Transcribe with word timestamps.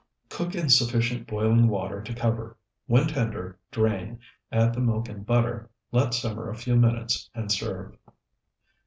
Cook 0.29 0.55
in 0.55 0.67
sufficient 0.69 1.27
boiling 1.27 1.67
water 1.67 2.01
to 2.01 2.13
cover. 2.15 2.57
When 2.87 3.05
tender, 3.05 3.59
drain, 3.69 4.17
add 4.51 4.73
the 4.73 4.81
milk 4.81 5.07
and 5.09 5.23
butter, 5.23 5.69
let 5.91 6.15
simmer 6.15 6.49
a 6.49 6.55
few 6.57 6.75
minutes, 6.75 7.29
and 7.35 7.51
serve. 7.51 7.95